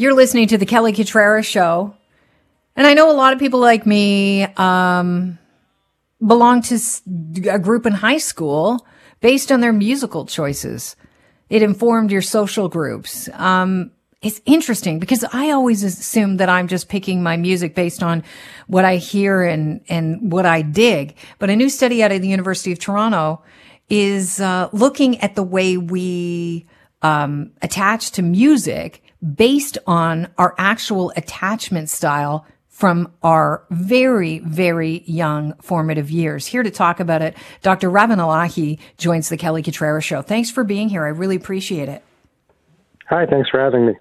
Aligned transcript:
You're 0.00 0.14
listening 0.14 0.48
to 0.48 0.56
the 0.56 0.64
Kelly 0.64 0.94
Cutrara 0.94 1.44
Show. 1.44 1.94
And 2.74 2.86
I 2.86 2.94
know 2.94 3.10
a 3.10 3.12
lot 3.12 3.34
of 3.34 3.38
people 3.38 3.60
like 3.60 3.84
me 3.84 4.44
um, 4.44 5.38
belong 6.26 6.62
to 6.62 6.78
a 7.50 7.58
group 7.58 7.84
in 7.84 7.92
high 7.92 8.16
school 8.16 8.86
based 9.20 9.52
on 9.52 9.60
their 9.60 9.74
musical 9.74 10.24
choices. 10.24 10.96
It 11.50 11.62
informed 11.62 12.10
your 12.10 12.22
social 12.22 12.70
groups. 12.70 13.28
Um, 13.34 13.90
it's 14.22 14.40
interesting 14.46 15.00
because 15.00 15.22
I 15.34 15.50
always 15.50 15.82
assume 15.82 16.38
that 16.38 16.48
I'm 16.48 16.66
just 16.66 16.88
picking 16.88 17.22
my 17.22 17.36
music 17.36 17.74
based 17.74 18.02
on 18.02 18.24
what 18.68 18.86
I 18.86 18.96
hear 18.96 19.42
and, 19.42 19.82
and 19.90 20.32
what 20.32 20.46
I 20.46 20.62
dig. 20.62 21.14
But 21.38 21.50
a 21.50 21.56
new 21.56 21.68
study 21.68 22.02
out 22.02 22.10
of 22.10 22.22
the 22.22 22.28
University 22.28 22.72
of 22.72 22.78
Toronto 22.78 23.42
is 23.90 24.40
uh, 24.40 24.70
looking 24.72 25.20
at 25.20 25.34
the 25.34 25.42
way 25.42 25.76
we 25.76 26.64
um, 27.02 27.52
attach 27.60 28.12
to 28.12 28.22
music 28.22 29.02
based 29.34 29.78
on 29.86 30.28
our 30.38 30.54
actual 30.58 31.12
attachment 31.16 31.90
style 31.90 32.46
from 32.68 33.12
our 33.22 33.64
very, 33.70 34.38
very 34.38 35.02
young 35.04 35.52
formative 35.60 36.10
years. 36.10 36.46
Here 36.46 36.62
to 36.62 36.70
talk 36.70 36.98
about 36.98 37.20
it, 37.20 37.36
Dr. 37.60 37.90
Ravin 37.90 38.18
Alaei 38.18 38.78
joins 38.96 39.28
the 39.28 39.36
Kelly 39.36 39.62
Cutrara 39.62 40.02
Show. 40.02 40.22
Thanks 40.22 40.50
for 40.50 40.64
being 40.64 40.88
here. 40.88 41.04
I 41.04 41.08
really 41.08 41.36
appreciate 41.36 41.90
it. 41.90 42.02
Hi, 43.10 43.26
thanks 43.26 43.50
for 43.50 43.60
having 43.60 43.86
me. 43.86 43.94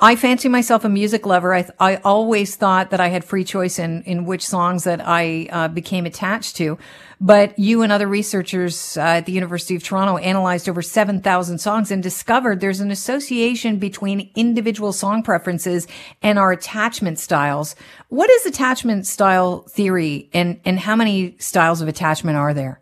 I 0.00 0.14
fancy 0.14 0.48
myself 0.48 0.84
a 0.84 0.88
music 0.88 1.26
lover. 1.26 1.54
I, 1.54 1.68
I 1.80 1.96
always 1.96 2.54
thought 2.54 2.90
that 2.90 3.00
I 3.00 3.08
had 3.08 3.24
free 3.24 3.44
choice 3.44 3.78
in, 3.78 4.02
in 4.02 4.26
which 4.26 4.46
songs 4.46 4.84
that 4.84 5.00
I 5.04 5.48
uh, 5.50 5.68
became 5.68 6.06
attached 6.06 6.56
to. 6.56 6.78
But 7.20 7.58
you 7.58 7.82
and 7.82 7.90
other 7.90 8.06
researchers 8.06 8.96
uh, 8.96 9.00
at 9.00 9.26
the 9.26 9.32
University 9.32 9.74
of 9.74 9.82
Toronto 9.82 10.18
analyzed 10.18 10.68
over 10.68 10.82
7,000 10.82 11.58
songs 11.58 11.90
and 11.90 12.00
discovered 12.00 12.60
there's 12.60 12.78
an 12.78 12.92
association 12.92 13.78
between 13.78 14.30
individual 14.36 14.92
song 14.92 15.24
preferences 15.24 15.88
and 16.22 16.38
our 16.38 16.52
attachment 16.52 17.18
styles. 17.18 17.74
What 18.08 18.30
is 18.30 18.46
attachment 18.46 19.06
style 19.06 19.62
theory 19.62 20.30
and, 20.32 20.60
and 20.64 20.78
how 20.78 20.94
many 20.94 21.36
styles 21.38 21.80
of 21.80 21.88
attachment 21.88 22.36
are 22.36 22.54
there? 22.54 22.80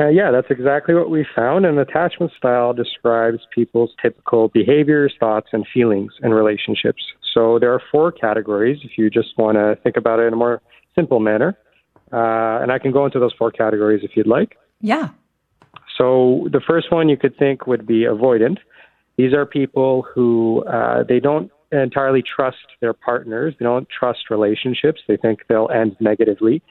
Uh, 0.00 0.08
yeah, 0.08 0.30
that's 0.30 0.46
exactly 0.50 0.94
what 0.94 1.10
we 1.10 1.26
found. 1.36 1.66
An 1.66 1.78
attachment 1.78 2.32
style 2.36 2.72
describes 2.72 3.40
people's 3.54 3.90
typical 4.00 4.48
behaviors, 4.48 5.12
thoughts, 5.20 5.48
and 5.52 5.66
feelings 5.74 6.12
in 6.22 6.30
relationships. 6.32 7.02
So 7.34 7.58
there 7.58 7.74
are 7.74 7.82
four 7.92 8.10
categories 8.10 8.78
if 8.82 8.92
you 8.96 9.10
just 9.10 9.36
want 9.36 9.56
to 9.56 9.76
think 9.82 9.98
about 9.98 10.18
it 10.18 10.22
in 10.22 10.32
a 10.32 10.36
more 10.36 10.62
simple 10.94 11.20
manner. 11.20 11.58
Uh, 12.12 12.62
and 12.62 12.72
I 12.72 12.78
can 12.78 12.92
go 12.92 13.04
into 13.04 13.18
those 13.18 13.34
four 13.38 13.50
categories 13.50 14.00
if 14.02 14.12
you'd 14.16 14.26
like. 14.26 14.56
Yeah. 14.80 15.10
So 15.98 16.48
the 16.50 16.62
first 16.66 16.90
one 16.90 17.10
you 17.10 17.18
could 17.18 17.36
think 17.36 17.66
would 17.66 17.86
be 17.86 18.04
avoidant. 18.04 18.56
These 19.18 19.34
are 19.34 19.44
people 19.44 20.06
who 20.14 20.64
uh, 20.64 21.04
they 21.06 21.20
don't 21.20 21.50
entirely 21.72 22.22
trust 22.22 22.56
their 22.80 22.94
partners. 22.94 23.54
They 23.60 23.64
don't 23.64 23.86
trust 23.88 24.30
relationships. 24.30 25.02
They 25.06 25.18
think 25.18 25.40
they'll 25.48 25.68
end 25.68 25.96
negatively. 26.00 26.62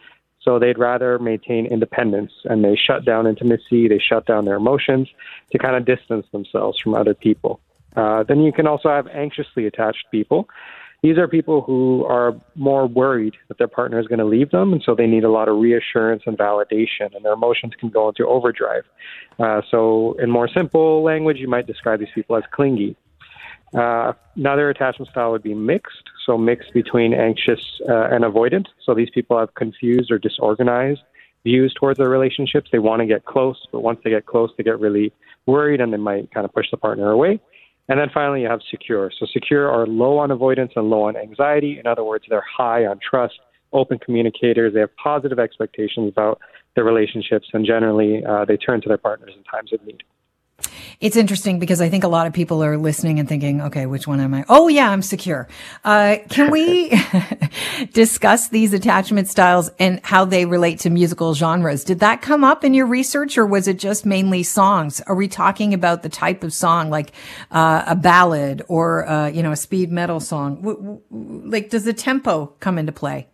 So 0.42 0.58
they'd 0.58 0.78
rather 0.78 1.20
maintain 1.20 1.66
independence 1.66 2.32
and 2.46 2.64
they 2.64 2.76
shut 2.76 3.06
down 3.06 3.28
intimacy, 3.28 3.88
they 3.88 4.00
shut 4.00 4.26
down 4.26 4.46
their 4.46 4.56
emotions 4.56 5.10
to 5.52 5.58
kind 5.58 5.76
of 5.76 5.86
distance 5.86 6.26
themselves 6.32 6.80
from 6.80 6.96
other 6.96 7.14
people. 7.14 7.60
Uh, 7.96 8.24
then 8.24 8.42
you 8.42 8.54
can 8.54 8.68
also 8.68 8.90
have 8.90 9.08
anxiously 9.08 9.66
attached 9.66 10.06
people. 10.12 10.48
These 11.02 11.18
are 11.18 11.28
people 11.28 11.62
who 11.62 12.06
are 12.06 12.36
more 12.56 12.86
worried 12.86 13.36
that 13.48 13.58
their 13.58 13.70
partner 13.70 14.00
is 14.00 14.08
going 14.08 14.20
to 14.20 14.26
leave 14.26 14.52
them, 14.52 14.74
and 14.74 14.84
so 14.86 14.96
they 14.96 15.08
need 15.08 15.24
a 15.24 15.32
lot 15.32 15.48
of 15.48 15.58
reassurance 15.58 16.24
and 16.26 16.38
validation, 16.38 17.16
and 17.16 17.24
their 17.24 17.34
emotions 17.34 17.74
can 17.80 17.90
go 17.90 18.10
into 18.10 18.28
overdrive. 18.28 18.84
Uh, 19.40 19.62
so, 19.72 20.18
in 20.20 20.30
more 20.30 20.50
simple 20.50 21.02
language, 21.02 21.38
you 21.38 21.48
might 21.48 21.68
describe 21.68 22.00
these 22.00 22.10
people 22.14 22.36
as 22.36 22.44
clingy. 22.52 22.98
Uh, 23.74 24.12
another 24.36 24.70
attachment 24.70 25.10
style 25.10 25.32
would 25.32 25.44
be 25.44 25.54
mixed, 25.54 26.04
so 26.26 26.38
mixed 26.38 26.74
between 26.74 27.14
anxious 27.14 27.60
uh, 27.88 28.10
and 28.12 28.24
avoidant. 28.24 28.68
So 28.86 28.94
these 28.94 29.10
people 29.10 29.38
have 29.38 29.54
confused 29.56 30.12
or 30.12 30.20
disorganized 30.20 31.02
views 31.44 31.74
towards 31.74 31.98
their 31.98 32.10
relationships. 32.10 32.70
They 32.72 32.80
want 32.80 33.02
to 33.02 33.06
get 33.06 33.26
close, 33.26 33.58
but 33.72 33.82
once 33.82 34.00
they 34.04 34.10
get 34.10 34.26
close, 34.26 34.52
they 34.58 34.64
get 34.64 34.80
really 34.80 35.14
worried 35.46 35.82
and 35.82 35.92
they 35.94 35.98
might 35.98 36.32
kind 36.34 36.46
of 36.46 36.54
push 36.54 36.68
the 36.72 36.78
partner 36.78 37.12
away. 37.12 37.40
And 37.88 38.00
then 38.00 38.10
finally, 38.14 38.42
you 38.42 38.50
have 38.50 38.62
secure. 38.70 39.12
So 39.18 39.26
secure 39.26 39.70
are 39.70 39.88
low 39.88 40.20
on 40.20 40.30
avoidance 40.30 40.74
and 40.76 40.90
low 40.90 41.04
on 41.04 41.18
anxiety. 41.18 41.80
In 41.80 41.88
other 41.88 42.04
words, 42.04 42.26
they're 42.30 42.46
high 42.58 42.86
on 42.86 43.00
trust, 43.00 43.40
open 43.74 43.98
communicators. 43.98 44.74
They 44.74 44.82
have 44.82 44.96
positive 44.96 45.40
expectations 45.40 46.10
about 46.12 46.40
their 46.76 46.84
relationships, 46.84 47.48
and 47.52 47.66
generally, 47.66 48.24
uh, 48.24 48.46
they 48.46 48.58
turn 48.58 48.80
to 48.82 48.88
their 48.88 49.00
partners 49.00 49.34
in 49.36 49.44
times 49.44 49.74
of 49.74 49.84
need. 49.86 50.04
It's 51.00 51.16
interesting 51.16 51.60
because 51.60 51.80
I 51.80 51.90
think 51.90 52.04
a 52.04 52.08
lot 52.08 52.28
of 52.28 52.34
people 52.34 52.64
are 52.64 52.78
listening 52.78 53.20
and 53.20 53.28
thinking, 53.30 53.62
okay, 53.62 53.86
which 53.86 54.06
one 54.08 54.20
am 54.20 54.34
I? 54.34 54.44
Oh 54.50 54.68
yeah, 54.68 54.90
I'm 54.90 55.02
secure. 55.02 55.48
Uh, 55.86 56.18
can 56.30 56.52
we 56.52 56.92
discuss 57.94 58.50
these 58.50 58.74
attachment 58.74 59.28
styles 59.28 59.70
and 59.80 60.00
how 60.04 60.26
they 60.26 60.46
relate 60.46 60.80
to 60.80 60.90
musical 60.90 61.34
genres? 61.34 61.84
Did 61.84 62.00
that 62.00 62.22
come 62.22 62.44
up 62.44 62.64
in 62.64 62.74
your 62.74 62.86
research 62.86 63.38
or 63.38 63.46
was 63.46 63.68
it 63.68 63.80
just 63.80 64.06
mainly 64.06 64.44
songs? 64.44 65.02
Are 65.02 65.16
we 65.16 65.28
talking 65.28 65.74
about 65.74 66.04
the 66.04 66.10
type 66.10 66.44
of 66.44 66.54
song, 66.54 66.90
like, 66.90 67.14
uh, 67.52 67.84
a 67.88 67.96
ballad 67.96 68.62
or, 68.68 69.08
uh, 69.08 69.28
you 69.28 69.42
know, 69.42 69.52
a 69.52 69.58
speed 69.58 69.92
metal 69.92 70.20
song? 70.20 70.58
W- 70.58 70.78
w- 71.10 71.50
like, 71.50 71.70
does 71.70 71.86
the 71.86 71.94
tempo 71.94 72.48
come 72.60 72.78
into 72.78 72.92
play? 72.92 73.28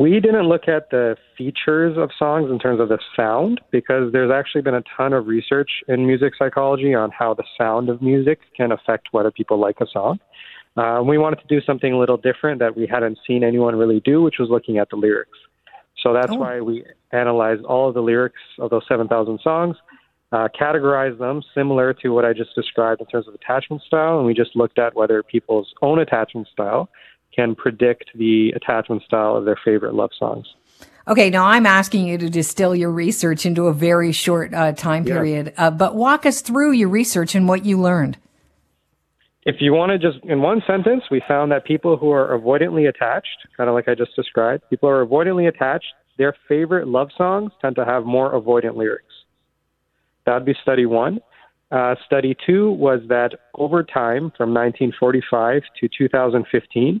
We 0.00 0.18
didn't 0.18 0.48
look 0.48 0.66
at 0.66 0.88
the 0.88 1.18
features 1.36 1.98
of 1.98 2.08
songs 2.18 2.50
in 2.50 2.58
terms 2.58 2.80
of 2.80 2.88
the 2.88 2.98
sound 3.14 3.60
because 3.70 4.10
there's 4.12 4.30
actually 4.30 4.62
been 4.62 4.74
a 4.74 4.82
ton 4.96 5.12
of 5.12 5.26
research 5.26 5.70
in 5.88 6.06
music 6.06 6.32
psychology 6.38 6.94
on 6.94 7.10
how 7.10 7.34
the 7.34 7.44
sound 7.58 7.90
of 7.90 8.00
music 8.00 8.38
can 8.56 8.72
affect 8.72 9.08
whether 9.12 9.30
people 9.30 9.60
like 9.60 9.76
a 9.78 9.86
song. 9.92 10.18
Uh, 10.74 11.02
we 11.04 11.18
wanted 11.18 11.36
to 11.40 11.46
do 11.48 11.60
something 11.60 11.92
a 11.92 11.98
little 11.98 12.16
different 12.16 12.60
that 12.60 12.74
we 12.74 12.86
hadn't 12.86 13.18
seen 13.26 13.44
anyone 13.44 13.76
really 13.76 14.00
do, 14.00 14.22
which 14.22 14.36
was 14.38 14.48
looking 14.48 14.78
at 14.78 14.88
the 14.88 14.96
lyrics. 14.96 15.36
So 16.02 16.14
that's 16.14 16.32
oh. 16.32 16.36
why 16.36 16.62
we 16.62 16.82
analyzed 17.12 17.64
all 17.64 17.86
of 17.86 17.94
the 17.94 18.00
lyrics 18.00 18.40
of 18.58 18.70
those 18.70 18.84
7,000 18.88 19.38
songs, 19.42 19.76
uh, 20.32 20.48
categorized 20.58 21.18
them 21.18 21.42
similar 21.54 21.92
to 21.92 22.08
what 22.08 22.24
I 22.24 22.32
just 22.32 22.54
described 22.54 23.02
in 23.02 23.06
terms 23.08 23.28
of 23.28 23.34
attachment 23.34 23.82
style, 23.82 24.16
and 24.16 24.26
we 24.26 24.32
just 24.32 24.56
looked 24.56 24.78
at 24.78 24.96
whether 24.96 25.22
people's 25.22 25.74
own 25.82 25.98
attachment 25.98 26.48
style 26.50 26.88
can 27.34 27.54
predict 27.54 28.10
the 28.14 28.50
attachment 28.56 29.02
style 29.02 29.36
of 29.36 29.44
their 29.44 29.58
favorite 29.64 29.94
love 29.94 30.10
songs. 30.18 30.46
Okay, 31.08 31.30
now 31.30 31.46
I'm 31.46 31.66
asking 31.66 32.06
you 32.06 32.18
to 32.18 32.30
distill 32.30 32.74
your 32.74 32.90
research 32.90 33.46
into 33.46 33.66
a 33.66 33.72
very 33.72 34.12
short 34.12 34.54
uh, 34.54 34.72
time 34.72 35.04
period, 35.04 35.52
yeah. 35.56 35.66
uh, 35.66 35.70
but 35.70 35.96
walk 35.96 36.26
us 36.26 36.40
through 36.40 36.72
your 36.72 36.88
research 36.88 37.34
and 37.34 37.48
what 37.48 37.64
you 37.64 37.80
learned. 37.80 38.16
If 39.44 39.56
you 39.60 39.72
want 39.72 39.90
to 39.90 39.98
just, 39.98 40.22
in 40.24 40.42
one 40.42 40.62
sentence, 40.66 41.04
we 41.10 41.22
found 41.26 41.50
that 41.50 41.64
people 41.64 41.96
who 41.96 42.10
are 42.10 42.38
avoidantly 42.38 42.88
attached, 42.88 43.46
kind 43.56 43.68
of 43.68 43.74
like 43.74 43.88
I 43.88 43.94
just 43.94 44.14
described, 44.14 44.64
people 44.68 44.88
who 44.88 44.94
are 44.94 45.06
avoidantly 45.06 45.48
attached, 45.48 45.86
their 46.18 46.36
favorite 46.46 46.86
love 46.86 47.08
songs 47.16 47.50
tend 47.62 47.76
to 47.76 47.84
have 47.84 48.04
more 48.04 48.38
avoidant 48.38 48.76
lyrics. 48.76 49.14
That 50.26 50.34
would 50.34 50.44
be 50.44 50.54
study 50.62 50.84
one. 50.84 51.20
Uh, 51.72 51.94
study 52.04 52.36
two 52.46 52.72
was 52.72 53.00
that 53.08 53.30
over 53.54 53.82
time, 53.82 54.32
from 54.36 54.52
1945 54.52 55.62
to 55.80 55.88
2015, 55.96 57.00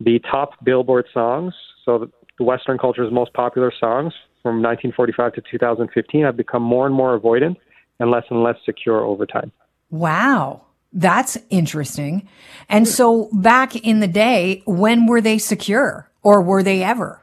the 0.00 0.18
top 0.30 0.52
Billboard 0.64 1.06
songs, 1.12 1.54
so 1.84 2.10
the 2.38 2.44
Western 2.44 2.78
culture's 2.78 3.12
most 3.12 3.32
popular 3.32 3.72
songs 3.78 4.12
from 4.42 4.62
1945 4.62 5.32
to 5.34 5.42
2015, 5.50 6.22
have 6.22 6.36
become 6.36 6.62
more 6.62 6.86
and 6.86 6.94
more 6.94 7.18
avoidant 7.18 7.56
and 7.98 8.10
less 8.10 8.24
and 8.30 8.42
less 8.42 8.56
secure 8.64 9.00
over 9.00 9.26
time. 9.26 9.50
Wow. 9.90 10.62
That's 10.92 11.36
interesting. 11.50 12.28
And 12.68 12.86
so 12.86 13.28
back 13.32 13.76
in 13.76 14.00
the 14.00 14.06
day, 14.06 14.62
when 14.66 15.06
were 15.06 15.20
they 15.20 15.38
secure 15.38 16.10
or 16.22 16.42
were 16.42 16.62
they 16.62 16.82
ever? 16.82 17.22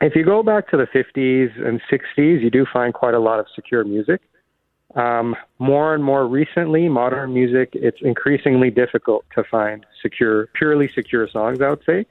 If 0.00 0.14
you 0.16 0.24
go 0.24 0.42
back 0.42 0.68
to 0.70 0.76
the 0.76 0.86
50s 0.86 1.66
and 1.66 1.80
60s, 1.90 2.42
you 2.42 2.50
do 2.50 2.66
find 2.72 2.92
quite 2.92 3.14
a 3.14 3.20
lot 3.20 3.38
of 3.38 3.46
secure 3.54 3.84
music. 3.84 4.20
Um, 4.94 5.34
more 5.58 5.94
and 5.94 6.04
more 6.04 6.26
recently, 6.26 6.88
modern 6.88 7.34
music, 7.34 7.70
it's 7.72 7.98
increasingly 8.00 8.70
difficult 8.70 9.24
to 9.34 9.42
find 9.42 9.84
secure, 10.00 10.46
purely 10.54 10.88
secure 10.94 11.28
songs, 11.28 11.60
I 11.60 11.70
would 11.70 11.84
say. 11.84 12.06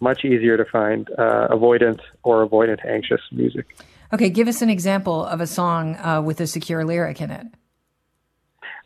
Much 0.00 0.24
easier 0.24 0.58
to 0.58 0.64
find 0.66 1.08
uh, 1.18 1.48
avoidant 1.50 2.00
or 2.22 2.46
avoidant 2.46 2.84
anxious 2.86 3.22
music. 3.32 3.66
Okay, 4.12 4.28
give 4.28 4.46
us 4.46 4.60
an 4.60 4.68
example 4.68 5.24
of 5.24 5.40
a 5.40 5.46
song 5.46 5.96
uh, 5.96 6.20
with 6.20 6.40
a 6.40 6.46
secure 6.46 6.84
lyric 6.84 7.20
in 7.20 7.30
it. 7.30 7.46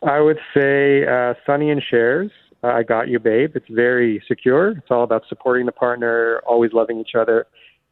I 0.01 0.19
would 0.19 0.39
say 0.53 1.05
uh, 1.05 1.33
Sonny 1.45 1.69
and 1.69 1.81
Cher's 1.81 2.31
uh, 2.63 2.67
I 2.67 2.83
Got 2.83 3.07
You 3.07 3.19
Babe. 3.19 3.55
It's 3.55 3.67
very 3.69 4.23
secure. 4.27 4.71
It's 4.71 4.89
all 4.89 5.03
about 5.03 5.23
supporting 5.27 5.65
the 5.65 5.71
partner, 5.71 6.41
always 6.45 6.73
loving 6.73 6.99
each 6.99 7.15
other. 7.15 7.47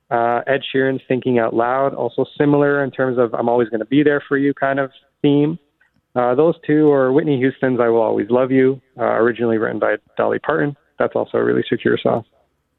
Uh, 0.10 0.42
Ed 0.48 0.62
Sheeran's 0.74 1.02
Thinking 1.08 1.38
Out 1.38 1.54
Loud, 1.54 1.94
also 1.94 2.26
similar 2.38 2.84
in 2.84 2.92
terms 2.92 3.18
of 3.20 3.34
I'm 3.34 3.48
always 3.48 3.70
going 3.70 3.80
to 3.80 3.86
be 3.86 4.04
there 4.04 4.24
for 4.28 4.38
you 4.38 4.54
kind 4.54 4.80
of 4.80 4.92
theme. 5.22 5.60
Uh, 6.16 6.34
those 6.34 6.56
two 6.66 6.92
are 6.92 7.14
Whitney 7.14 7.38
Houston's 7.38 7.80
I 7.80 7.90
Will 7.90 8.02
Always 8.02 8.30
Love 8.30 8.52
You, 8.52 8.82
uh, 8.98 9.04
originally 9.04 9.58
written 9.58 9.80
by 9.80 9.98
Dolly 10.18 10.40
Parton. 10.40 10.76
That's 10.98 11.16
also 11.16 11.38
a 11.38 11.44
really 11.44 11.64
secure 11.70 11.98
song. 12.02 12.26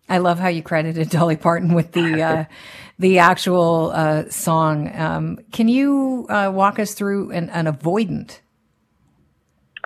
I 0.08 0.18
love 0.18 0.40
how 0.40 0.48
you 0.48 0.62
credited 0.62 1.08
Dolly 1.08 1.36
Parton 1.36 1.72
with 1.72 1.92
the 1.92 2.20
uh, 2.20 2.44
the 2.98 3.20
actual 3.20 3.92
uh, 3.94 4.28
song. 4.28 4.90
Um, 4.94 5.38
can 5.52 5.68
you 5.68 6.26
uh, 6.28 6.50
walk 6.52 6.80
us 6.80 6.94
through 6.94 7.30
an, 7.30 7.48
an 7.50 7.66
avoidant? 7.66 8.40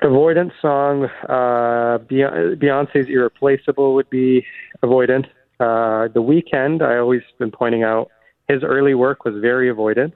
Avoidance 0.02 0.52
song, 0.60 1.04
uh, 1.28 1.98
Beyonce's 1.98 3.06
"Irreplaceable" 3.08 3.94
would 3.94 4.10
be 4.10 4.44
avoidant. 4.82 5.26
Uh, 5.60 6.08
the 6.08 6.20
Weeknd, 6.20 6.82
I 6.82 6.98
always 6.98 7.22
been 7.38 7.50
pointing 7.50 7.82
out, 7.82 8.10
his 8.48 8.62
early 8.62 8.94
work 8.94 9.24
was 9.24 9.34
very 9.40 9.72
avoidant. 9.72 10.12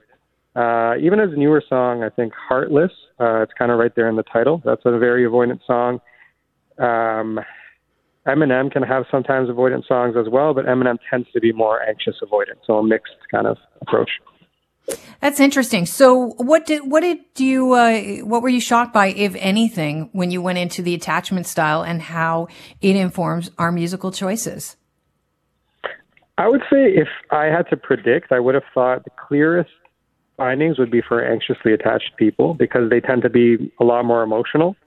Uh, 0.55 0.97
even 0.99 1.19
his 1.19 1.29
newer 1.37 1.63
song, 1.67 2.03
I 2.03 2.09
think 2.09 2.33
"Heartless," 2.33 2.91
uh, 3.19 3.41
it's 3.41 3.53
kind 3.57 3.71
of 3.71 3.79
right 3.79 3.95
there 3.95 4.09
in 4.09 4.15
the 4.15 4.23
title. 4.23 4.61
That's 4.65 4.81
a 4.85 4.97
very 4.97 5.23
avoidant 5.23 5.59
song. 5.65 6.01
Um, 6.77 7.39
Eminem 8.27 8.71
can 8.71 8.83
have 8.83 9.05
sometimes 9.09 9.49
avoidant 9.49 9.87
songs 9.87 10.15
as 10.17 10.27
well, 10.29 10.53
but 10.53 10.65
Eminem 10.65 10.97
tends 11.09 11.31
to 11.31 11.39
be 11.39 11.51
more 11.51 11.81
anxious 11.81 12.15
avoidant, 12.21 12.57
so 12.65 12.77
a 12.77 12.83
mixed 12.83 13.13
kind 13.31 13.47
of 13.47 13.57
approach. 13.81 14.09
That's 15.21 15.39
interesting. 15.39 15.85
So, 15.85 16.33
what 16.37 16.65
did 16.65 16.89
what 16.89 17.01
did 17.01 17.19
you 17.37 17.73
uh, 17.73 18.01
what 18.25 18.41
were 18.41 18.49
you 18.49 18.61
shocked 18.61 18.93
by, 18.93 19.07
if 19.07 19.35
anything, 19.37 20.09
when 20.13 20.31
you 20.31 20.41
went 20.41 20.57
into 20.57 20.81
the 20.81 20.95
attachment 20.95 21.45
style 21.45 21.83
and 21.83 22.01
how 22.01 22.47
it 22.81 22.95
informs 22.95 23.51
our 23.57 23.71
musical 23.71 24.11
choices? 24.11 24.75
I 26.39 26.47
would 26.47 26.61
say 26.71 26.85
if 26.95 27.09
I 27.31 27.47
had 27.47 27.63
to 27.69 27.75
predict, 27.75 28.31
I 28.31 28.39
would 28.39 28.55
have 28.55 28.63
thought 28.73 29.03
the 29.03 29.09
clearest 29.27 29.71
findings 30.37 30.79
would 30.79 30.89
be 30.89 31.01
for 31.05 31.21
anxiously 31.21 31.73
attached 31.73 32.11
people 32.17 32.53
because 32.53 32.89
they 32.89 33.01
tend 33.01 33.23
to 33.23 33.29
be 33.29 33.73
a 33.81 33.83
lot 33.83 34.05
more 34.05 34.23
emotional, 34.23 34.77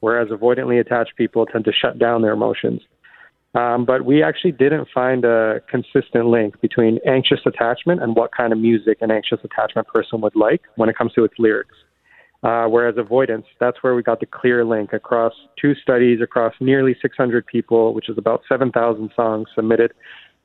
whereas 0.00 0.28
avoidantly 0.30 0.80
attached 0.80 1.14
people 1.16 1.44
tend 1.44 1.66
to 1.66 1.72
shut 1.72 1.98
down 1.98 2.22
their 2.22 2.32
emotions. 2.32 2.80
Um, 3.54 3.84
but 3.84 4.06
we 4.06 4.22
actually 4.22 4.52
didn't 4.52 4.88
find 4.94 5.26
a 5.26 5.60
consistent 5.70 6.28
link 6.28 6.58
between 6.62 6.98
anxious 7.06 7.40
attachment 7.44 8.02
and 8.02 8.16
what 8.16 8.34
kind 8.34 8.50
of 8.50 8.58
music 8.58 8.96
an 9.02 9.10
anxious 9.10 9.40
attachment 9.44 9.88
person 9.88 10.22
would 10.22 10.34
like 10.34 10.62
when 10.76 10.88
it 10.88 10.96
comes 10.96 11.12
to 11.12 11.24
its 11.24 11.34
lyrics. 11.38 11.76
Uh, 12.42 12.64
whereas 12.68 12.94
avoidance, 12.96 13.44
that's 13.60 13.76
where 13.82 13.94
we 13.94 14.02
got 14.02 14.18
the 14.18 14.26
clear 14.26 14.64
link 14.64 14.94
across 14.94 15.34
two 15.60 15.74
studies 15.74 16.20
across 16.22 16.54
nearly 16.58 16.96
600 17.02 17.46
people, 17.46 17.92
which 17.92 18.08
is 18.08 18.16
about 18.16 18.40
7,000 18.48 19.10
songs 19.14 19.48
submitted. 19.54 19.92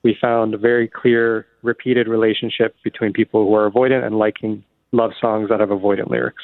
We 0.08 0.16
found 0.22 0.54
a 0.54 0.58
very 0.58 0.88
clear, 0.88 1.46
repeated 1.64 2.08
relationship 2.08 2.78
between 2.82 3.12
people 3.12 3.46
who 3.46 3.54
are 3.56 3.70
avoidant 3.70 4.06
and 4.06 4.18
liking 4.18 4.64
love 4.94 5.12
songs 5.20 5.50
that 5.50 5.60
have 5.60 5.68
avoidant 5.68 6.10
lyrics. 6.10 6.42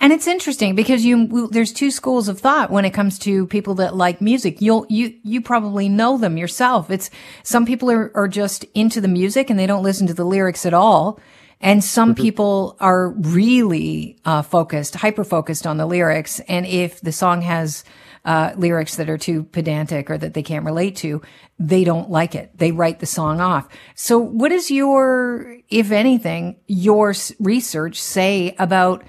And 0.00 0.12
it's 0.12 0.26
interesting 0.26 0.74
because 0.74 1.04
you 1.04 1.48
there's 1.52 1.72
two 1.72 1.92
schools 1.92 2.26
of 2.26 2.40
thought 2.40 2.72
when 2.72 2.84
it 2.84 2.90
comes 2.90 3.16
to 3.20 3.46
people 3.46 3.76
that 3.76 3.94
like 3.94 4.20
music. 4.20 4.60
You'll 4.60 4.84
you 4.88 5.14
you 5.22 5.40
probably 5.40 5.88
know 5.88 6.18
them 6.18 6.36
yourself. 6.36 6.90
It's 6.90 7.08
some 7.44 7.64
people 7.64 7.88
are 7.88 8.10
are 8.16 8.26
just 8.26 8.64
into 8.74 9.00
the 9.00 9.06
music 9.06 9.48
and 9.48 9.56
they 9.56 9.68
don't 9.68 9.84
listen 9.84 10.08
to 10.08 10.14
the 10.14 10.24
lyrics 10.24 10.66
at 10.66 10.74
all. 10.74 11.20
And 11.60 11.84
some 11.84 12.16
mm-hmm. 12.16 12.22
people 12.24 12.76
are 12.80 13.10
really 13.10 14.18
uh, 14.24 14.42
focused, 14.42 14.96
hyper 14.96 15.22
focused 15.22 15.68
on 15.68 15.76
the 15.76 15.86
lyrics. 15.86 16.40
And 16.48 16.66
if 16.66 17.00
the 17.00 17.12
song 17.12 17.42
has 17.42 17.84
uh, 18.24 18.52
lyrics 18.56 18.96
that 18.96 19.08
are 19.08 19.18
too 19.18 19.44
pedantic 19.44 20.10
or 20.10 20.18
that 20.18 20.34
they 20.34 20.42
can't 20.42 20.64
relate 20.64 20.96
to, 20.96 21.22
they 21.58 21.84
don't 21.84 22.10
like 22.10 22.34
it. 22.34 22.50
They 22.56 22.72
write 22.72 23.00
the 23.00 23.06
song 23.06 23.40
off. 23.40 23.68
So, 23.94 24.18
what 24.18 24.50
does 24.50 24.70
your, 24.70 25.58
if 25.68 25.90
anything, 25.90 26.56
your 26.66 27.14
research 27.38 28.00
say 28.00 28.54
about 28.58 29.04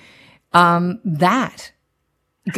um, 0.53 1.00
that. 1.03 1.71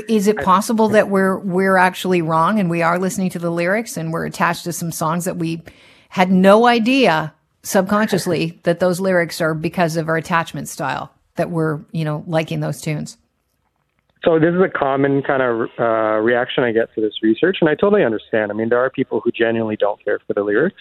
Is 0.08 0.28
it 0.28 0.38
possible 0.38 0.90
that 0.90 1.10
we're 1.10 1.38
we're 1.38 1.76
actually 1.76 2.22
wrong 2.22 2.60
and 2.60 2.70
we 2.70 2.82
are 2.82 2.98
listening 2.98 3.30
to 3.32 3.40
the 3.40 3.50
lyrics 3.50 3.98
and 3.98 4.14
we're 4.14 4.26
attached 4.26 4.64
to 4.64 4.74
some 4.74 4.92
songs 4.92 5.26
that 5.26 5.38
we 5.38 5.64
had 6.10 6.32
no 6.32 6.66
idea 6.66 7.34
subconsciously 7.64 8.60
that 8.64 8.80
those 8.80 9.00
lyrics 9.00 9.42
are 9.42 9.54
because 9.54 9.98
of 9.98 10.08
our 10.08 10.18
attachment 10.18 10.70
style 10.70 11.14
that 11.36 11.50
we're 11.50 11.82
you 11.92 12.06
know 12.06 12.24
liking 12.26 12.62
those 12.62 12.80
tunes? 12.80 13.18
So 14.24 14.40
this 14.40 14.54
is 14.54 14.62
a 14.62 14.70
common 14.70 15.24
kind 15.24 15.42
of 15.42 15.70
uh, 15.80 16.20
reaction 16.20 16.64
I 16.64 16.72
get 16.72 16.94
to 16.96 17.02
this 17.02 17.14
research, 17.24 17.58
and 17.62 17.70
I 17.70 17.76
totally 17.76 18.04
understand. 18.04 18.52
I 18.52 18.54
mean, 18.54 18.70
there 18.70 18.80
are 18.80 18.90
people 18.90 19.20
who 19.24 19.32
genuinely 19.32 19.78
don't 19.78 20.04
care 20.04 20.20
for 20.28 20.34
the 20.34 20.44
lyrics. 20.44 20.78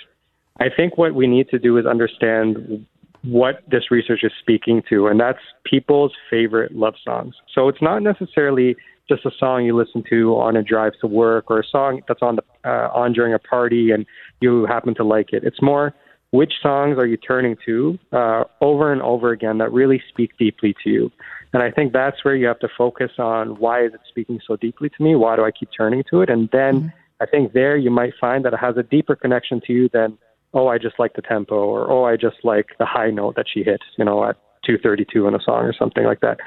I 0.59 0.67
think 0.75 0.99
what 0.99 1.15
we 1.15 1.27
need 1.27 1.49
to 1.49 1.59
do 1.59 1.79
is 1.79 1.87
understand 1.87 2.87
what 3.23 3.63
this 3.71 3.91
research 3.91 4.21
is 4.25 4.33
speaking 4.41 4.83
to, 4.91 5.07
and 5.07 5.19
that's 5.19 5.39
people's 5.65 6.13
favorite 6.29 6.73
love 6.73 6.95
songs. 7.03 7.35
So 7.55 7.69
it's 7.69 7.81
not 7.81 8.03
necessarily 8.03 8.77
just 9.09 9.25
a 9.25 9.31
song 9.39 9.65
you 9.65 9.77
listen 9.77 10.05
to 10.11 10.37
on 10.37 10.57
a 10.57 10.63
drive 10.63 10.93
to 11.01 11.07
work 11.07 11.51
or 11.51 11.61
a 11.61 11.65
song 11.67 12.01
that's 12.07 12.23
on 12.23 12.37
the 12.37 12.43
uh, 12.65 12.89
on 12.95 13.13
during 13.13 13.35
a 13.35 13.39
party 13.39 13.91
and 13.91 14.07
you 14.41 14.67
happen 14.67 14.95
to 14.95 15.05
like 15.05 15.33
it. 15.33 15.43
It's 15.45 15.61
more 15.61 15.93
which 16.31 16.53
songs 16.63 16.97
are 16.97 17.07
you 17.07 17.17
turning 17.17 17.57
to 17.67 17.99
uh, 18.13 18.45
over 18.61 18.93
and 18.93 19.03
over 19.03 19.33
again 19.33 19.59
that 19.59 19.73
really 19.73 20.01
speak 20.09 20.31
deeply 20.39 20.75
to 20.85 20.91
you. 20.91 21.11
And 21.53 21.63
I 21.63 21.71
think 21.71 21.93
that's 21.93 22.25
where 22.25 22.37
you 22.37 22.47
have 22.47 22.61
to 22.61 22.69
focus 22.79 23.13
on 23.19 23.59
why 23.59 23.85
is 23.85 23.93
it 23.95 24.01
speaking 24.09 24.41
so 24.47 24.57
deeply 24.57 24.89
to 24.89 25.03
me? 25.03 25.17
Why 25.17 25.37
do 25.37 25.45
I 25.45 25.51
keep 25.51 25.71
turning 25.77 26.05
to 26.11 26.21
it? 26.21 26.31
And 26.31 26.49
then 26.53 26.75
mm-hmm. 26.75 26.89
I 27.21 27.27
think 27.27 27.53
there 27.53 27.77
you 27.77 27.91
might 27.91 28.13
find 28.21 28.45
that 28.45 28.53
it 28.53 28.61
has 28.61 28.77
a 28.77 28.83
deeper 28.83 29.17
connection 29.17 29.61
to 29.67 29.73
you 29.73 29.89
than 29.93 30.17
oh, 30.53 30.67
I 30.67 30.79
just 30.79 30.99
like 30.99 31.15
the 31.15 31.23
tempo, 31.23 31.55
or 31.55 31.89
oh, 31.89 32.05
I 32.05 32.17
just 32.17 32.39
like 32.43 32.71
the 32.81 32.85
high 32.85 33.11
note 33.11 33.37
that 33.37 33.47
she 33.53 33.63
hit, 33.63 33.81
you 33.97 34.05
know, 34.05 34.25
at 34.25 34.35
232 34.67 35.29
in 35.29 35.35
a 35.37 35.39
song 35.41 35.63
or 35.63 35.73
something 35.73 36.03
like 36.03 36.21
that. 36.21 36.39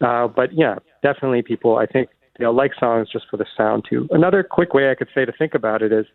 Uh, 0.00 0.26
but 0.26 0.52
yeah, 0.52 0.76
definitely 1.00 1.42
people, 1.42 1.76
I 1.76 1.86
think, 1.86 2.08
know, 2.42 2.50
like 2.52 2.72
songs 2.78 3.08
just 3.10 3.26
for 3.30 3.36
the 3.36 3.46
sound 3.56 3.84
too. 3.88 4.06
Another 4.10 4.42
quick 4.42 4.74
way 4.74 4.90
I 4.90 4.94
could 4.94 5.08
say 5.14 5.24
to 5.24 5.32
think 5.32 5.54
about 5.54 5.82
it 5.82 5.92
is 5.92 6.06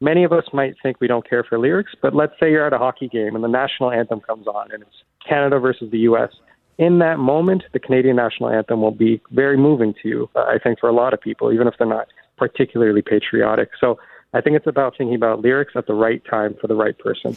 many 0.00 0.24
of 0.24 0.32
us 0.32 0.44
might 0.52 0.74
think 0.82 1.00
we 1.00 1.06
don't 1.06 1.28
care 1.28 1.44
for 1.44 1.58
lyrics, 1.58 1.92
but 2.02 2.14
let's 2.14 2.32
say 2.40 2.50
you're 2.50 2.66
at 2.66 2.72
a 2.72 2.78
hockey 2.78 3.08
game 3.08 3.34
and 3.34 3.44
the 3.44 3.48
national 3.48 3.92
anthem 3.92 4.20
comes 4.20 4.46
on 4.46 4.72
and 4.72 4.82
it's 4.82 4.96
Canada 5.26 5.58
versus 5.58 5.90
the 5.90 5.98
U.S. 5.98 6.30
In 6.78 6.98
that 6.98 7.18
moment, 7.18 7.64
the 7.72 7.78
Canadian 7.78 8.16
national 8.16 8.50
anthem 8.50 8.82
will 8.82 8.90
be 8.90 9.20
very 9.30 9.56
moving 9.56 9.94
to 10.02 10.08
you, 10.08 10.30
uh, 10.36 10.40
I 10.40 10.58
think, 10.62 10.78
for 10.78 10.88
a 10.88 10.92
lot 10.92 11.14
of 11.14 11.20
people, 11.20 11.52
even 11.52 11.66
if 11.66 11.74
they're 11.78 11.86
not 11.86 12.08
particularly 12.36 13.00
patriotic. 13.00 13.70
So 13.80 13.98
I 14.34 14.42
think 14.42 14.56
it's 14.56 14.66
about 14.66 14.94
thinking 14.98 15.14
about 15.14 15.40
lyrics 15.40 15.72
at 15.74 15.86
the 15.86 15.94
right 15.94 16.22
time 16.28 16.54
for 16.60 16.66
the 16.66 16.74
right 16.74 16.96
person. 16.98 17.36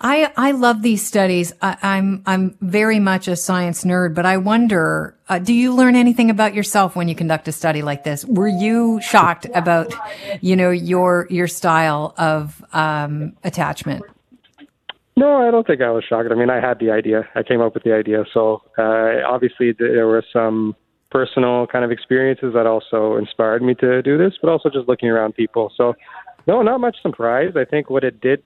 I, 0.00 0.30
I 0.36 0.50
love 0.50 0.82
these 0.82 1.04
studies. 1.04 1.54
I, 1.62 1.72
am 1.72 1.78
I'm, 1.82 2.22
I'm 2.26 2.58
very 2.60 3.00
much 3.00 3.28
a 3.28 3.34
science 3.34 3.82
nerd, 3.82 4.14
but 4.14 4.26
I 4.26 4.36
wonder, 4.36 5.16
uh, 5.28 5.38
do 5.38 5.54
you 5.54 5.74
learn 5.74 5.96
anything 5.96 6.28
about 6.28 6.54
yourself 6.54 6.94
when 6.94 7.08
you 7.08 7.14
conduct 7.14 7.48
a 7.48 7.52
study 7.52 7.80
like 7.80 8.04
this? 8.04 8.24
Were 8.26 8.46
you 8.46 9.00
shocked 9.00 9.46
about, 9.54 9.94
you 10.42 10.54
know, 10.54 10.70
your 10.70 11.26
your 11.30 11.48
style 11.48 12.14
of 12.18 12.62
um, 12.74 13.32
attachment? 13.42 14.04
No, 15.18 15.46
I 15.46 15.50
don't 15.50 15.66
think 15.66 15.80
I 15.80 15.90
was 15.90 16.04
shocked. 16.06 16.28
I 16.30 16.34
mean, 16.34 16.50
I 16.50 16.60
had 16.60 16.78
the 16.78 16.90
idea. 16.90 17.26
I 17.34 17.42
came 17.42 17.62
up 17.62 17.72
with 17.72 17.84
the 17.84 17.94
idea. 17.94 18.24
So 18.34 18.62
uh, 18.76 19.24
obviously, 19.26 19.72
there 19.78 20.06
were 20.06 20.22
some 20.30 20.76
personal 21.10 21.66
kind 21.66 21.84
of 21.84 21.90
experiences 21.90 22.52
that 22.54 22.66
also 22.66 23.16
inspired 23.16 23.62
me 23.62 23.74
to 23.76 24.02
do 24.02 24.18
this, 24.18 24.34
but 24.42 24.50
also 24.50 24.68
just 24.68 24.88
looking 24.88 25.08
around 25.08 25.34
people. 25.34 25.72
So 25.74 25.94
no, 26.46 26.62
not 26.62 26.80
much 26.80 26.96
surprise. 27.00 27.52
I 27.56 27.64
think 27.64 27.88
what 27.88 28.04
it 28.04 28.20
did 28.20 28.42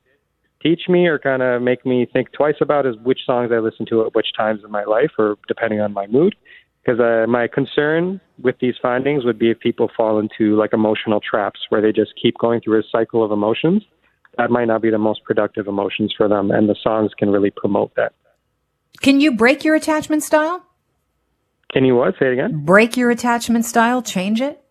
teach 0.62 0.82
me 0.88 1.06
or 1.06 1.18
kind 1.18 1.42
of 1.42 1.60
make 1.62 1.84
me 1.84 2.06
think 2.12 2.32
twice 2.32 2.56
about 2.60 2.86
is 2.86 2.94
which 3.02 3.20
songs 3.26 3.50
I 3.52 3.58
listen 3.58 3.86
to 3.86 4.06
at 4.06 4.14
which 4.14 4.28
times 4.36 4.60
in 4.64 4.70
my 4.70 4.84
life 4.84 5.10
or 5.18 5.36
depending 5.48 5.80
on 5.80 5.92
my 5.92 6.06
mood. 6.06 6.36
Because 6.84 7.00
uh, 7.00 7.26
my 7.28 7.48
concern 7.48 8.20
with 8.42 8.56
these 8.60 8.74
findings 8.80 9.24
would 9.24 9.38
be 9.38 9.50
if 9.50 9.58
people 9.58 9.90
fall 9.96 10.18
into 10.18 10.56
like 10.56 10.72
emotional 10.72 11.20
traps 11.20 11.60
where 11.68 11.82
they 11.82 11.92
just 11.92 12.12
keep 12.20 12.38
going 12.38 12.60
through 12.60 12.78
a 12.78 12.82
cycle 12.90 13.24
of 13.24 13.32
emotions. 13.32 13.82
That 14.38 14.50
might 14.50 14.66
not 14.66 14.82
be 14.82 14.90
the 14.90 14.98
most 14.98 15.24
productive 15.24 15.66
emotions 15.66 16.14
for 16.16 16.28
them, 16.28 16.50
and 16.50 16.68
the 16.68 16.76
songs 16.82 17.12
can 17.18 17.30
really 17.30 17.50
promote 17.50 17.94
that. 17.96 18.12
Can 19.00 19.20
you 19.20 19.36
break 19.36 19.64
your 19.64 19.74
attachment 19.74 20.22
style? 20.22 20.64
Can 21.72 21.84
you 21.84 21.96
what? 21.96 22.14
Say 22.18 22.26
it 22.26 22.32
again. 22.32 22.64
Break 22.64 22.96
your 22.96 23.10
attachment 23.10 23.64
style, 23.64 24.02
change 24.02 24.40
it? 24.40 24.62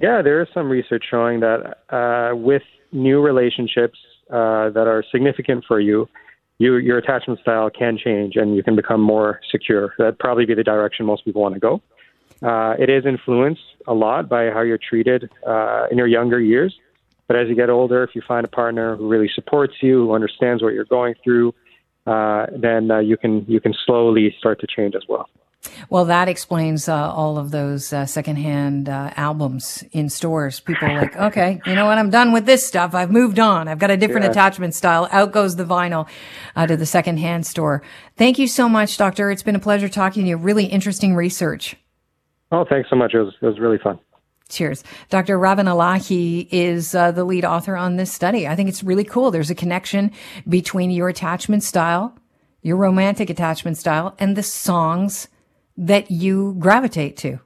Yeah, 0.00 0.22
there 0.22 0.40
is 0.40 0.48
some 0.52 0.68
research 0.68 1.04
showing 1.10 1.40
that 1.40 1.78
uh, 1.90 2.36
with 2.36 2.62
new 2.92 3.20
relationships 3.20 3.98
uh, 4.30 4.70
that 4.70 4.86
are 4.86 5.04
significant 5.10 5.64
for 5.66 5.80
you, 5.80 6.08
you, 6.58 6.76
your 6.76 6.98
attachment 6.98 7.40
style 7.40 7.70
can 7.70 7.96
change 7.96 8.36
and 8.36 8.56
you 8.56 8.62
can 8.62 8.76
become 8.76 9.00
more 9.00 9.40
secure. 9.50 9.94
That'd 9.98 10.18
probably 10.18 10.44
be 10.44 10.54
the 10.54 10.64
direction 10.64 11.06
most 11.06 11.24
people 11.24 11.42
want 11.42 11.54
to 11.54 11.60
go. 11.60 11.82
Uh, 12.42 12.74
it 12.78 12.90
is 12.90 13.04
influenced 13.06 13.62
a 13.86 13.94
lot 13.94 14.28
by 14.28 14.50
how 14.50 14.62
you're 14.62 14.78
treated 14.78 15.30
uh, 15.46 15.86
in 15.90 15.98
your 15.98 16.06
younger 16.06 16.40
years. 16.40 16.74
But 17.28 17.36
as 17.36 17.48
you 17.48 17.54
get 17.54 17.70
older, 17.70 18.02
if 18.02 18.14
you 18.14 18.22
find 18.26 18.44
a 18.44 18.48
partner 18.48 18.96
who 18.96 19.08
really 19.08 19.30
supports 19.34 19.74
you, 19.80 20.06
who 20.06 20.14
understands 20.14 20.62
what 20.62 20.72
you're 20.72 20.86
going 20.86 21.14
through, 21.22 21.54
uh, 22.06 22.46
then 22.56 22.90
uh, 22.90 22.98
you 22.98 23.16
can 23.18 23.44
you 23.46 23.60
can 23.60 23.74
slowly 23.84 24.34
start 24.38 24.60
to 24.60 24.66
change 24.66 24.94
as 24.96 25.02
well. 25.08 25.28
Well, 25.90 26.04
that 26.06 26.28
explains 26.28 26.88
uh, 26.88 27.12
all 27.12 27.36
of 27.36 27.50
those 27.50 27.92
uh, 27.92 28.06
secondhand 28.06 28.88
uh, 28.88 29.12
albums 29.16 29.84
in 29.92 30.08
stores. 30.08 30.60
People 30.60 30.88
are 30.88 31.00
like, 31.02 31.16
okay, 31.28 31.60
you 31.66 31.74
know 31.74 31.86
what? 31.86 31.98
I'm 31.98 32.10
done 32.10 32.32
with 32.32 32.46
this 32.46 32.66
stuff. 32.66 32.94
I've 32.94 33.10
moved 33.10 33.38
on. 33.38 33.68
I've 33.68 33.78
got 33.78 33.90
a 33.90 33.96
different 33.96 34.24
yeah. 34.24 34.30
attachment 34.30 34.74
style. 34.74 35.08
Out 35.10 35.32
goes 35.32 35.56
the 35.56 35.64
vinyl 35.64 36.08
uh, 36.54 36.66
to 36.66 36.76
the 36.76 36.86
secondhand 36.86 37.44
store. 37.44 37.82
Thank 38.16 38.38
you 38.38 38.46
so 38.46 38.68
much, 38.68 38.96
Doctor. 38.96 39.30
It's 39.30 39.42
been 39.42 39.56
a 39.56 39.60
pleasure 39.60 39.88
talking 39.88 40.22
to 40.22 40.28
you. 40.28 40.36
Really 40.36 40.66
interesting 40.66 41.14
research. 41.14 41.76
Oh, 42.52 42.64
thanks 42.64 42.88
so 42.88 42.96
much. 42.96 43.12
It 43.14 43.20
was, 43.20 43.34
it 43.42 43.46
was 43.46 43.58
really 43.58 43.78
fun. 43.78 43.98
Cheers. 44.48 44.82
Dr. 45.10 45.38
Ravin 45.38 45.66
Alaei 45.66 46.48
is 46.50 46.94
uh, 46.94 47.12
the 47.12 47.24
lead 47.24 47.44
author 47.44 47.76
on 47.76 47.96
this 47.96 48.12
study. 48.12 48.48
I 48.48 48.56
think 48.56 48.68
it's 48.68 48.82
really 48.82 49.04
cool. 49.04 49.30
There's 49.30 49.50
a 49.50 49.54
connection 49.54 50.10
between 50.48 50.90
your 50.90 51.08
attachment 51.08 51.62
style, 51.62 52.16
your 52.62 52.76
romantic 52.76 53.28
attachment 53.28 53.76
style, 53.76 54.14
and 54.18 54.36
the 54.36 54.42
songs 54.42 55.28
that 55.76 56.10
you 56.10 56.56
gravitate 56.58 57.16
to. 57.18 57.40